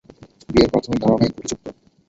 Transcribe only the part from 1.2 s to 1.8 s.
ত্রুটিযুক্ত।